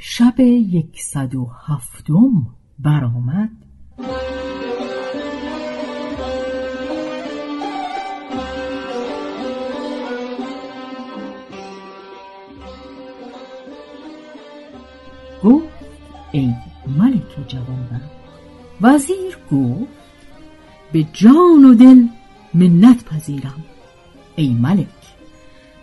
شب 0.00 0.40
یکصد 0.40 1.34
و 1.34 1.50
هفتم 1.66 2.46
برآمد. 2.78 3.50
گفت 15.44 15.68
ای 16.32 16.54
ملک 16.86 17.48
جوانبخت 17.48 18.10
وزیر 18.80 19.38
گفت 19.52 19.88
به 20.92 21.06
جان 21.12 21.64
و 21.64 21.74
دل 21.74 22.02
منت 22.54 23.04
پذیرم. 23.04 23.64
ای 24.36 24.54
ملک 24.54 24.86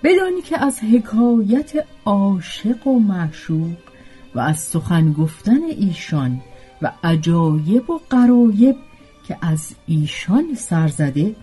بدانی 0.04 0.42
که 0.42 0.64
از 0.64 0.80
حکایت 0.80 1.86
عاشق 2.06 2.88
و 2.88 3.00
معشوق 3.00 3.95
و 4.36 4.40
از 4.40 4.60
سخن 4.60 5.14
گفتن 5.14 5.64
ایشان 5.64 6.42
و 6.82 6.92
عجایب 7.04 7.90
و 7.90 8.00
قرایب 8.10 8.76
که 9.28 9.38
از 9.42 9.76
ایشان 9.88 10.56
سرزده 10.56 11.36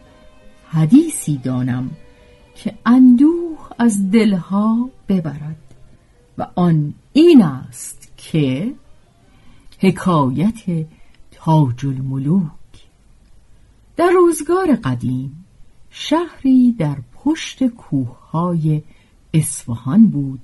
حدیثی 0.68 1.36
دانم 1.36 1.90
که 2.54 2.74
اندوه 2.86 3.58
از 3.78 4.10
دلها 4.10 4.90
ببرد 5.08 5.56
و 6.38 6.46
آن 6.54 6.94
این 7.12 7.42
است 7.42 8.12
که 8.16 8.74
حکایت 9.78 10.86
تاج 11.30 11.86
الملوک 11.86 12.50
در 13.96 14.10
روزگار 14.10 14.76
قدیم 14.76 15.44
شهری 15.90 16.72
در 16.72 16.96
پشت 17.14 17.66
کوههای 17.66 18.82
اصفهان 19.34 20.06
بود 20.06 20.40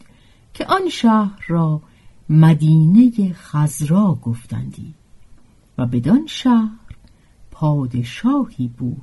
که 0.54 0.66
آن 0.66 0.88
شهر 0.88 1.44
را 1.48 1.80
مدینه 2.30 3.32
خزرا 3.32 4.18
گفتندی 4.22 4.94
و 5.78 5.86
بدان 5.86 6.26
شهر 6.26 6.96
پادشاهی 7.50 8.68
بود. 8.68 9.02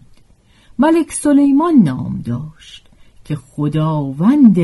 ملک 0.79 1.11
سلیمان 1.11 1.73
نام 1.73 2.21
داشت 2.25 2.87
که 3.25 3.35
خداوند 3.35 4.57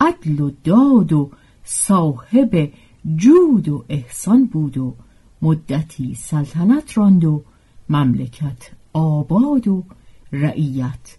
عدل 0.00 0.40
و 0.40 0.50
داد 0.64 1.12
و 1.12 1.30
صاحب 1.64 2.72
جود 3.16 3.68
و 3.68 3.84
احسان 3.88 4.46
بود 4.46 4.78
و 4.78 4.94
مدتی 5.42 6.14
سلطنت 6.14 6.98
راند 6.98 7.24
و 7.24 7.42
مملکت 7.88 8.70
آباد 8.92 9.68
و 9.68 9.84
رعیت 10.32 11.16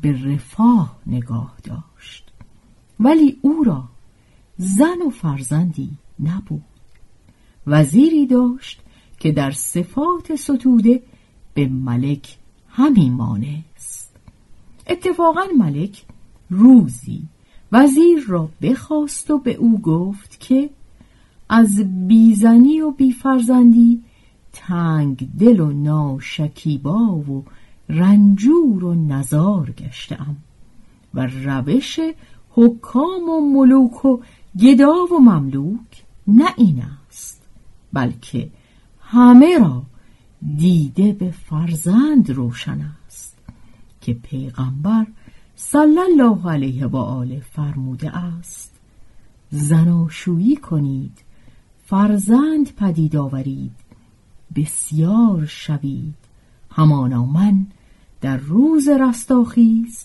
به 0.00 0.24
رفاه 0.24 0.98
نگاه 1.06 1.54
داشت. 1.64 2.30
ولی 3.00 3.38
او 3.42 3.64
را 3.64 3.84
زن 4.56 5.02
و 5.06 5.10
فرزندی 5.10 5.90
نبود. 6.24 6.62
وزیری 7.66 8.26
داشت 8.26 8.80
که 9.18 9.32
در 9.32 9.50
صفات 9.50 10.36
ستوده 10.36 11.02
به 11.54 11.68
ملک 11.68 12.36
همی 12.68 13.10
مانست. 13.10 14.16
اتفاقا 14.86 15.42
ملک 15.58 16.04
روزی 16.50 17.22
وزیر 17.72 18.24
را 18.26 18.48
بخواست 18.62 19.30
و 19.30 19.38
به 19.38 19.54
او 19.54 19.80
گفت 19.80 20.40
که 20.40 20.70
از 21.48 22.06
بیزنی 22.08 22.80
و 22.80 22.90
بیفرزندی 22.90 24.02
تنگ 24.52 25.28
دل 25.38 25.60
و 25.60 25.72
ناشکیبا 25.72 27.16
و 27.16 27.44
رنجور 27.88 28.84
و 28.84 28.94
نزار 28.94 29.70
گشتم 29.70 30.36
و 31.14 31.26
روش 31.26 32.00
حکام 32.50 33.28
و 33.28 33.40
ملوک 33.40 34.04
و 34.04 34.20
گدا 34.60 34.94
و 35.12 35.18
مملوک 35.18 36.04
نه 36.36 36.54
این 36.56 36.82
است 37.08 37.42
بلکه 37.92 38.50
همه 39.00 39.58
را 39.58 39.82
دیده 40.56 41.12
به 41.12 41.30
فرزند 41.30 42.30
روشن 42.30 42.80
است 43.06 43.38
که 44.00 44.14
پیغمبر 44.14 45.06
صلی 45.56 45.98
الله 45.98 46.50
علیه 46.50 46.86
و 46.86 46.96
آله 46.96 47.40
فرموده 47.40 48.16
است. 48.16 48.80
زناشویی 49.50 50.56
کنید 50.56 51.18
فرزند 51.84 52.74
پدید 52.76 53.16
آورید 53.16 53.72
بسیار 54.56 55.46
شوید. 55.46 56.14
همانا 56.70 57.24
من 57.24 57.66
در 58.20 58.36
روز 58.36 58.88
رستاخیز 58.88 60.04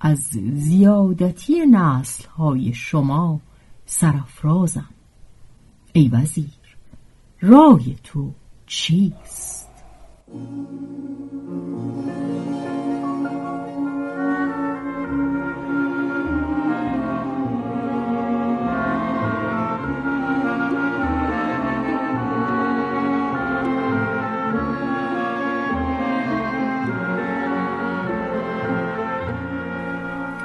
از 0.00 0.18
زیادتی 0.54 1.66
نسل 1.66 2.28
های 2.28 2.72
شما 2.72 3.40
سرافرازم. 3.86 4.88
ای 5.92 6.08
وزیر 6.08 6.50
رای 7.40 7.96
تو 8.04 8.32
چیست؟ 8.66 9.70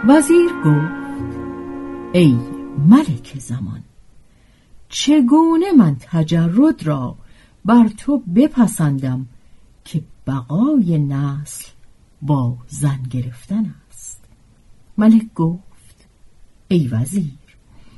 وزیر 0.08 0.50
گفت 0.66 1.36
ای 2.14 2.36
ملک 2.90 3.40
زمان 3.40 3.85
چگونه 4.98 5.72
من 5.72 5.96
تجرد 6.00 6.84
را 6.84 7.16
بر 7.66 7.88
تو 7.88 8.18
بپسندم 8.18 9.28
که 9.86 10.04
بقای 10.28 11.00
نسل 11.00 11.66
با 12.22 12.58
زن 12.68 13.04
گرفتن 13.10 13.76
است؟ 13.90 14.24
ملک 14.98 15.34
گفت 15.36 16.08
ای 16.68 16.88
وزیر 16.88 17.38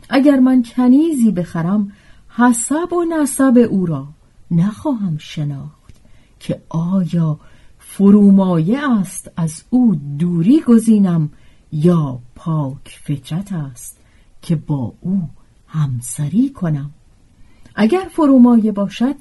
اگر 0.09 0.39
من 0.39 0.63
کنیزی 0.63 1.31
بخرم 1.31 1.91
حسب 2.29 2.93
و 2.93 3.03
نسب 3.03 3.67
او 3.69 3.85
را 3.85 4.07
نخواهم 4.51 5.17
شناخت 5.17 5.95
که 6.39 6.61
آیا 6.69 7.39
فرومایه 7.79 8.91
است 8.99 9.31
از 9.35 9.63
او 9.69 9.95
دوری 9.95 10.61
گزینم 10.61 11.29
یا 11.71 12.19
پاک 12.35 12.99
فطرت 13.03 13.53
است 13.53 13.99
که 14.41 14.55
با 14.55 14.93
او 15.01 15.29
همسری 15.67 16.49
کنم. 16.49 16.91
اگر 17.75 18.07
فرومایه 18.11 18.71
باشد 18.71 19.15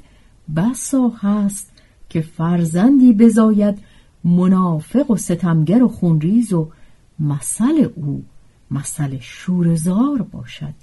بسا 0.56 1.08
هست 1.08 1.72
که 2.08 2.20
فرزندی 2.20 3.12
بزاید 3.12 3.78
منافق 4.24 5.10
و 5.10 5.16
ستمگر 5.16 5.82
و 5.82 5.88
خونریز 5.88 6.52
و 6.52 6.68
مثل 7.20 7.88
او 7.94 8.24
مثل 8.70 9.18
شورزار 9.20 10.22
باشد 10.22 10.74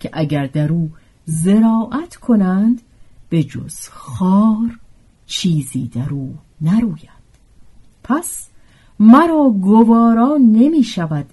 که 0.00 0.10
اگر 0.12 0.46
در 0.46 0.72
او 0.72 0.90
زراعت 1.24 2.16
کنند 2.16 2.82
به 3.28 3.42
جز 3.42 3.88
خار 3.88 4.78
چیزی 5.26 5.88
در 5.88 6.10
او 6.10 6.34
نروید. 6.60 7.26
پس 8.04 8.48
مرا 9.00 9.54
گوارا 9.60 10.36
نمی 10.36 10.82
شود 10.82 11.26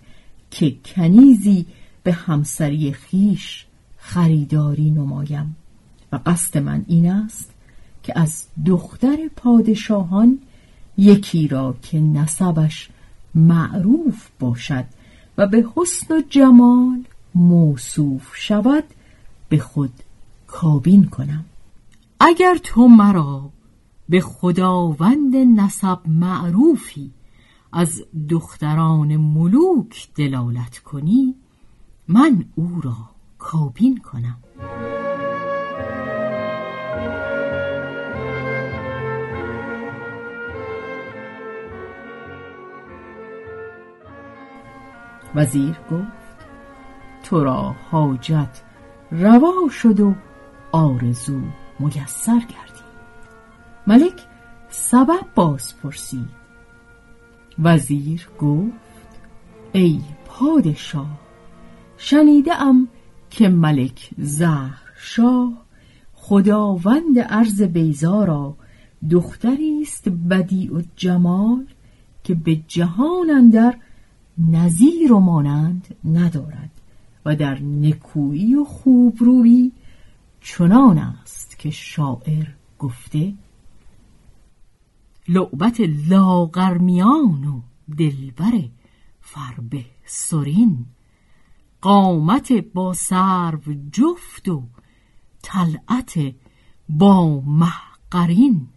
که 0.51 0.75
کنیزی 0.85 1.65
به 2.03 2.13
همسری 2.13 2.93
خیش 2.93 3.65
خریداری 4.03 4.91
نمایم. 4.91 5.55
و 6.11 6.19
قصد 6.25 6.57
من 6.57 6.85
این 6.87 7.11
است 7.11 7.51
که 8.03 8.19
از 8.19 8.45
دختر 8.65 9.17
پادشاهان 9.35 10.39
یکی 10.97 11.47
را 11.47 11.75
که 11.81 11.99
نسبش 11.99 12.89
معروف 13.35 14.29
باشد 14.39 14.85
و 15.37 15.47
به 15.47 15.67
حسن 15.75 16.15
و 16.15 16.21
جمال 16.29 17.03
موصوف 17.35 18.35
شود 18.35 18.83
به 19.49 19.57
خود 19.57 19.93
کابین 20.47 21.05
کنم. 21.05 21.45
اگر 22.19 22.57
تو 22.63 22.87
مرا 22.87 23.49
به 24.09 24.21
خداوند 24.21 25.35
نسب 25.35 25.99
معروفی 26.07 27.11
از 27.71 28.03
دختران 28.29 29.17
ملوک 29.17 30.07
دلالت 30.15 30.79
کنی 30.79 31.35
من 32.07 32.45
او 32.55 32.81
را 32.83 33.12
کابین 33.43 33.97
کنم. 33.97 34.43
وزیر 45.35 45.75
گفت 45.91 46.47
تو 47.23 47.43
را 47.43 47.75
حاجت 47.91 48.61
روا 49.11 49.69
شد 49.69 49.99
و 49.99 50.13
آرزو 50.71 51.41
میسر 51.79 52.39
کردی. 52.39 52.83
ملک 53.87 54.21
سبب 54.69 55.25
باز 55.35 55.81
پرسید 55.81 56.29
وزیر 57.59 58.29
گفت 58.39 59.19
ای 59.71 60.01
پادشاه 60.25 61.19
شنیده 61.97 62.61
ام 62.61 62.87
که 63.35 63.49
ملک 63.49 64.09
زهر 64.17 64.81
شاه 64.97 65.65
خداوند 66.13 67.19
عرض 67.19 67.61
بیزا 67.61 68.23
را 68.23 68.55
دختری 69.11 69.81
است 69.81 70.09
بدیع 70.09 70.73
و 70.73 70.81
جمال 70.95 71.65
که 72.23 72.35
به 72.35 72.55
جهان 72.67 73.29
اندر 73.29 73.77
نظیر 74.37 75.13
و 75.13 75.19
مانند 75.19 75.95
ندارد 76.05 76.71
و 77.25 77.35
در 77.35 77.61
نکویی 77.61 78.55
و 78.55 78.63
خوبرویی 78.63 79.71
چنان 80.41 80.97
است 80.97 81.59
که 81.59 81.69
شاعر 81.69 82.47
گفته 82.79 83.33
لعبت 85.27 85.81
لاغرمیان 86.09 87.45
و 87.45 87.61
دلبر 87.97 88.63
فربه 89.21 89.85
سرین. 90.05 90.85
قامت 91.83 92.51
با 92.53 92.93
سرو 92.93 93.73
جفت 93.91 94.49
و 94.49 94.63
طلعت 95.41 96.35
با 96.89 97.41
محقرین 97.41 98.67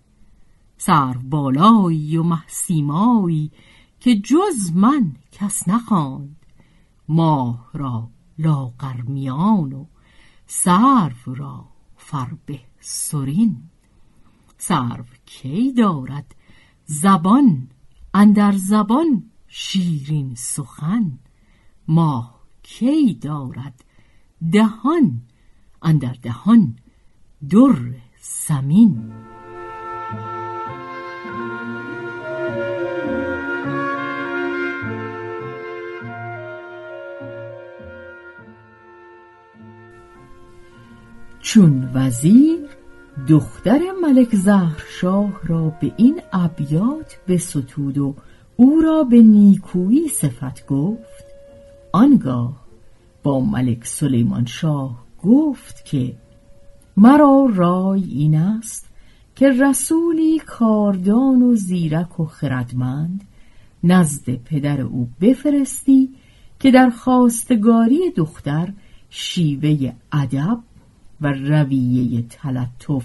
سرو 0.76 1.20
بالایی 1.23 2.17
و 2.17 2.23
محسیمایی 2.23 3.53
که 4.00 4.17
جز 4.17 4.73
من 4.75 5.17
کس 5.32 5.69
نخواند. 5.69 6.47
ماه 7.08 7.70
را 7.75 8.11
لاغرمیان 8.38 9.73
و 9.73 9.87
سرو 10.47 11.35
را 11.35 11.69
فربه 11.97 12.61
سرین. 12.81 13.62
سرو 14.58 15.05
کی 15.26 15.73
دارد 15.73 16.35
زبان 16.85 17.69
اندر 18.14 18.53
زبان 18.53 19.31
شیرین 19.47 20.35
سخن. 20.35 21.19
ماه 21.88 22.36
کی 22.69 23.15
دارد 23.15 23.85
دهان؟ 24.53 25.21
اندر 25.83 26.17
دهان 26.23 26.77
در 27.51 27.77
سمین 28.21 29.13
چون 41.41 41.91
وزیر 41.95 42.59
دختر 43.29 43.81
ملک 44.03 44.37
زهرشاه 44.37 45.41
را 45.45 45.71
به 45.81 45.93
این 45.97 46.21
ابیات 46.33 47.19
ستود 47.39 47.99
و 47.99 48.15
او 48.57 48.81
را 48.81 49.05
به 49.05 49.23
نیکویی 49.23 50.09
صفت 50.09 50.67
گفت 50.67 51.36
آنگاه 51.96 52.66
با 53.22 53.40
ملک 53.40 53.87
سلیمان 53.87 54.46
شاه 54.46 55.04
گفت 55.22 55.84
که 55.84 56.16
مرا 56.96 57.48
رای 57.54 58.04
این 58.04 58.34
است 58.34 58.87
که 59.37 59.50
رسولی 59.50 60.38
کاردان 60.38 61.43
و 61.43 61.54
زیرک 61.54 62.20
و 62.20 62.25
خردمند 62.25 63.25
نزد 63.84 64.34
پدر 64.34 64.81
او 64.81 65.08
بفرستی 65.20 66.08
که 66.60 66.70
در 66.70 66.90
خواستگاری 66.90 68.10
دختر 68.16 68.72
شیوه 69.10 69.93
ادب 70.12 70.58
و 71.20 71.32
رویه 71.32 72.25
تلطف 72.31 73.04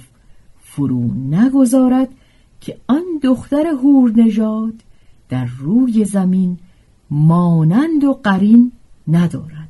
فرو 0.59 1.13
نگذارد 1.13 2.09
که 2.61 2.77
آن 2.87 3.03
دختر 3.23 3.67
هور 3.67 4.11
نژاد 4.15 4.73
در 5.29 5.45
روی 5.45 6.05
زمین 6.05 6.57
مانند 7.11 8.03
و 8.03 8.13
قرین 8.13 8.71
ندارد. 9.07 9.69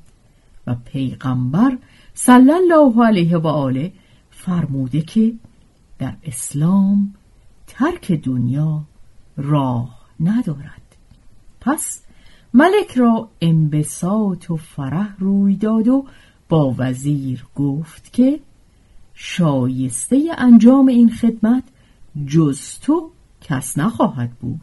و 0.68 0.76
پیغمبر 0.86 1.78
صلی 2.14 2.52
الله 2.52 3.06
علیه 3.06 3.38
و 3.38 3.48
آله 3.48 3.92
فرموده 4.30 5.02
که 5.02 5.34
در 6.00 6.14
اسلام 6.24 7.14
ترک 7.68 8.12
دنیا 8.12 8.84
راه 9.38 10.02
ندارد. 10.20 10.82
پس 11.62 12.02
ملک 12.54 12.98
را 12.98 13.30
انبساط 13.42 14.52
و 14.52 14.58
فرح 14.58 15.16
روی 15.20 15.56
داد 15.56 15.88
و 15.88 16.06
با 16.50 16.76
وزیر 16.78 17.46
گفت 17.56 18.14
که 18.14 18.40
شایسته 19.14 20.32
انجام 20.38 20.88
این 20.88 21.10
خدمت 21.10 21.64
جز 22.28 22.80
تو 22.80 23.12
کس 23.42 23.78
نخواهد 23.78 24.32
بود. 24.32 24.62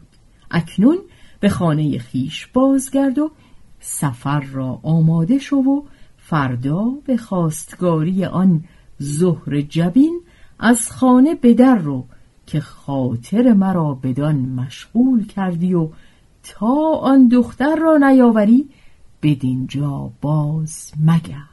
اکنون 0.51 0.97
به 1.39 1.49
خانه 1.49 1.97
خیش 1.97 2.47
بازگرد 2.47 3.19
و 3.19 3.31
سفر 3.79 4.39
را 4.39 4.79
آماده 4.83 5.37
شو 5.37 5.55
و 5.55 5.81
فردا 6.17 6.85
به 7.05 7.17
خواستگاری 7.17 8.25
آن 8.25 8.63
ظهر 9.03 9.61
جبین 9.61 10.21
از 10.59 10.91
خانه 10.91 11.35
به 11.35 11.53
در 11.53 11.75
رو 11.75 12.05
که 12.45 12.59
خاطر 12.59 13.53
مرا 13.53 13.93
بدان 13.93 14.35
مشغول 14.35 15.27
کردی 15.27 15.73
و 15.73 15.89
تا 16.43 16.93
آن 17.01 17.27
دختر 17.27 17.75
را 17.75 17.97
نیاوری 17.97 18.69
بدینجا 19.21 20.11
باز 20.21 20.91
مگر 21.05 21.49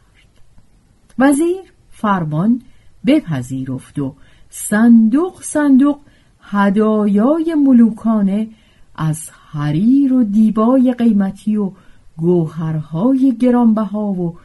وزیر 1.19 1.73
فرمان 1.91 2.63
بپذیرفت 3.07 3.99
و 3.99 4.15
صندوق 4.51 5.43
صندوق 5.43 5.99
هدایای 6.41 7.55
ملوکانه 7.55 8.49
از 8.97 9.31
حریر 9.53 10.13
و 10.13 10.25
دیبای 10.25 10.95
قیمتی 10.99 11.57
و 11.57 11.73
گوهرهای 12.17 13.37
گرانبها 13.41 14.13
و 14.13 14.37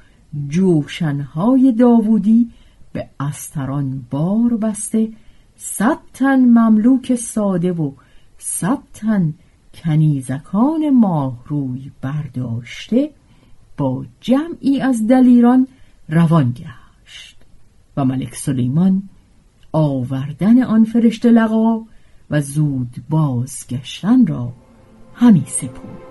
جوشنهای 0.49 1.71
داوودی 1.71 2.49
به 2.93 3.09
استران 3.19 4.05
بار 4.09 4.57
بسته 4.57 5.09
صد 5.55 5.99
تن 6.13 6.39
مملوک 6.39 7.15
ساده 7.15 7.71
و 7.71 7.91
صد 8.37 8.79
تن 8.93 9.33
کنیزکان 9.73 10.89
ماهروی 10.89 11.91
برداشته 12.01 13.11
با 13.77 14.05
جمعی 14.21 14.81
از 14.81 15.07
دلیران 15.07 15.67
روان 16.09 16.51
گشت. 16.51 17.37
و 17.97 18.05
ملک 18.05 18.35
سلیمان 18.35 19.03
آوردن 19.71 20.63
آن 20.63 20.83
فرشته 20.83 21.31
لقا 21.31 21.85
و 22.29 22.41
زود 22.41 22.95
بازگشتن 23.09 24.27
را 24.27 24.53
همی 25.13 25.43
سپرد. 25.47 26.10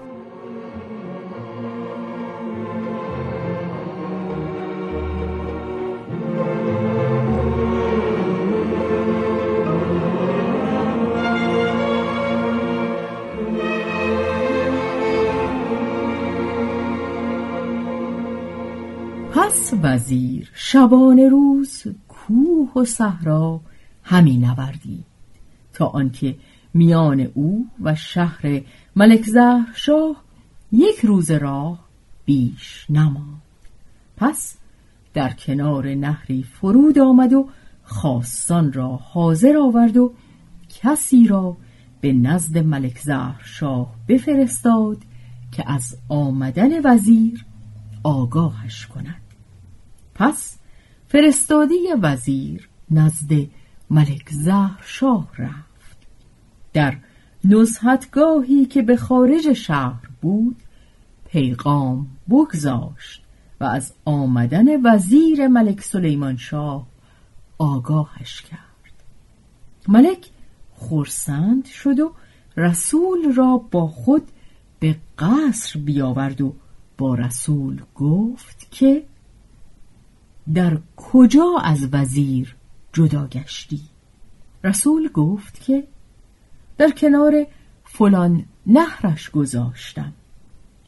وزیر 19.83 20.51
شبان 20.55 21.19
روز 21.19 21.83
کوه 22.09 22.73
و 22.77 22.85
صحرا 22.85 23.61
همی 24.05 24.39
نوردید 24.39 25.05
تا 25.73 25.87
آنکه 25.87 26.37
میان 26.75 27.21
او 27.35 27.67
و 27.83 27.95
شهر 27.95 28.63
ملک 28.97 29.27
شاه 29.75 30.17
یک 30.73 30.99
روز 31.05 31.31
راه 31.31 31.79
بیش 32.25 32.87
نماند. 32.91 33.43
پس 34.17 34.57
در 35.15 35.33
کنار 35.33 35.95
نهری 35.95 36.43
فرود 36.43 36.99
آمد 36.99 37.33
و 37.33 37.49
خواستان 37.85 38.73
را 38.73 38.89
حاضر 38.89 39.57
آورد 39.57 39.97
و 39.97 40.13
کسی 40.69 41.27
را 41.27 41.57
به 42.01 42.13
نزد 42.13 42.59
ملک 42.59 42.99
زهر 42.99 43.41
شاه 43.45 43.95
بفرستاد 44.09 44.99
که 45.53 45.71
از 45.71 45.97
آمدن 46.09 46.71
وزیر 46.85 47.45
آگاهش 48.03 48.87
کند. 48.87 49.30
پس 50.21 50.59
فرستادی 51.09 51.87
وزیر 52.03 52.69
نزد 52.91 53.33
ملک 53.91 54.29
زهر 54.31 54.81
شاه 54.85 55.29
رفت. 55.39 55.99
در 56.73 56.97
نزهتگاهی 57.45 58.67
که 58.67 58.83
به 58.83 58.97
خارج 58.97 59.53
شهر 59.53 60.09
بود 60.21 60.57
پیغام 61.29 62.07
بگذاشت 62.31 63.23
و 63.61 63.65
از 63.65 63.93
آمدن 64.05 64.87
وزیر 64.87 65.49
ملک 65.49 65.81
سلیمان 65.81 66.37
شاه 66.37 66.87
آگاهش 67.59 68.43
کرد. 68.43 68.93
ملک 69.89 70.31
خورسند 70.75 71.65
شد 71.65 72.01
و 72.01 72.13
رسول 72.57 73.35
را 73.37 73.57
با 73.71 73.87
خود 73.87 74.23
به 74.81 74.97
قصر 75.19 75.79
بیاورد 75.79 76.41
و 76.41 76.55
با 76.99 77.15
رسول 77.15 77.83
گفت 77.95 78.69
که 78.71 79.03
در 80.55 80.79
کجا 80.97 81.57
از 81.63 81.89
وزیر 81.93 82.57
جدا 82.93 83.27
گشتی؟ 83.27 83.81
رسول 84.65 85.09
گفت 85.09 85.61
که 85.61 85.87
در 86.79 86.91
کنار 86.91 87.47
فلان 87.85 88.45
نهرش 88.67 89.31
گذاشتم. 89.31 90.13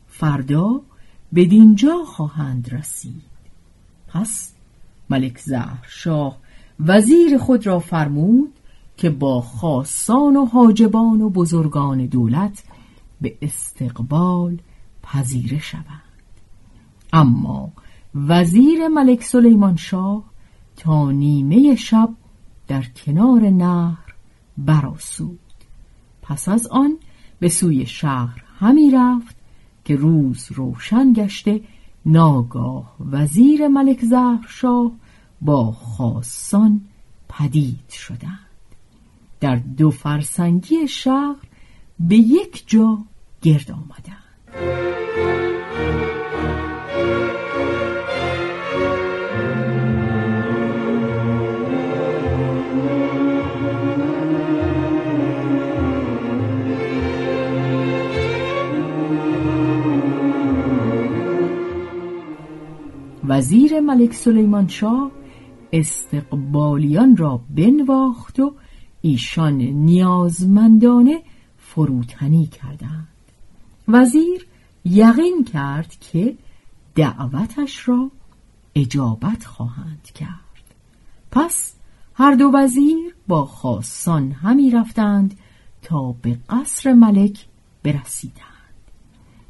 فردا 0.09 0.81
بدینجا 1.35 2.04
خواهند 2.04 2.75
رسید. 2.75 3.23
پس 4.09 4.52
ملک 5.11 5.38
زهر 5.38 5.87
شاه 5.88 6.38
وزیر 6.81 7.38
خود 7.38 7.66
را 7.66 7.78
فرمود 7.78 8.52
که 8.97 9.11
با 9.11 9.40
خاصان 9.40 10.37
و 10.37 10.45
حاجبان 10.45 11.21
و 11.21 11.28
بزرگان 11.31 12.07
دولت 12.07 12.64
به 13.21 13.38
استقبال 13.42 14.59
پذیره 15.02 15.59
شوند. 15.59 16.02
اما 17.12 17.73
وزیر 18.14 18.88
ملک 18.88 19.23
سلیمان 19.23 19.76
شاه 19.76 20.25
تا 20.76 21.11
نیمه 21.11 21.75
شب 21.75 22.09
در 22.69 22.83
کنار 22.83 23.40
نهر 23.40 24.14
براسود 24.59 25.38
پس 26.23 26.49
از 26.49 26.66
آن 26.66 26.97
به 27.40 27.49
سوی 27.49 27.87
شهر 27.87 28.45
همی 28.59 28.90
رفت 28.90 29.37
که 29.85 29.97
روز 29.97 30.49
روشن 30.50 31.12
گشته 31.12 31.61
ناگاه 32.07 32.97
وزیر 33.11 33.69
ملک 33.69 34.04
زهر 34.04 34.47
شاه 34.49 34.92
با 35.40 35.73
خاصان 35.73 36.81
پدید 37.28 37.88
شدند. 37.90 38.38
در 39.40 39.57
دو 39.57 39.90
فرسنگی 39.90 40.88
شهر 40.88 41.37
به 42.00 42.16
یک 42.16 42.64
جا 42.66 42.99
گرد 43.42 43.71
آمدند. 43.71 45.01
وزیر 63.33 63.81
ملک 63.81 64.15
سلیمان 64.15 64.69
شاه 64.69 65.11
استقبالیان 65.73 67.17
را 67.17 67.41
بنواخت 67.57 68.41
و 68.41 68.55
ایشان 69.01 69.55
نیازمندانه 69.62 71.23
فروتنی 71.59 72.47
کردند. 72.47 73.09
وزیر 73.89 74.47
یقین 74.85 75.45
کرد 75.53 75.97
که 76.01 76.35
دعوتش 76.95 77.89
را 77.89 78.11
اجابت 78.75 79.45
خواهند 79.45 80.09
کرد. 80.15 80.75
پس 81.31 81.75
هر 82.15 82.35
دو 82.35 82.51
وزیر 82.55 83.15
با 83.29 83.47
خاصان 83.47 84.33
همی 84.33 84.71
رفتند 84.71 85.39
تا 85.83 86.12
به 86.23 86.39
قصر 86.49 86.93
ملک 86.93 87.47
برسیدند. 87.83 88.75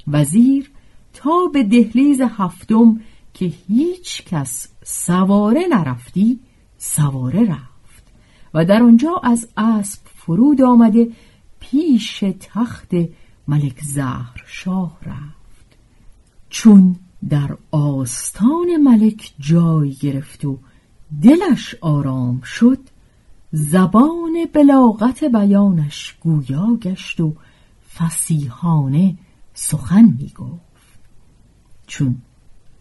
وزیر 0.08 0.70
تا 1.12 1.46
به 1.52 1.62
دهلیز 1.62 2.20
هفتم 2.20 3.00
که 3.34 3.44
هیچ 3.44 4.24
کس 4.24 4.68
سواره 4.84 5.60
نرفتی 5.70 6.40
سواره 6.78 7.44
رفت. 7.44 8.12
و 8.54 8.64
در 8.64 8.82
آنجا 8.82 9.20
از 9.22 9.48
اسب 9.56 10.00
فرود 10.04 10.62
آمده 10.62 11.08
پیش 11.60 12.24
تخت 12.40 12.90
ملک 13.48 13.80
زهر 13.80 14.42
شاه 14.46 14.98
رفت. 15.06 15.76
چون 16.50 16.96
در 17.28 17.56
آستان 17.70 18.76
ملک 18.84 19.32
جای 19.38 19.92
گرفت 19.92 20.44
و 20.44 20.58
دلش 21.22 21.74
آرام 21.80 22.40
شد 22.40 22.78
زبان 23.52 24.46
بلاغت 24.52 25.24
بیانش 25.24 26.14
گویا 26.20 26.76
گشت 26.82 27.20
و 27.20 27.34
فسیحانه 27.94 29.16
سخن 29.54 30.04
می 30.18 30.32
گفت 30.36 30.98
چون 31.86 32.16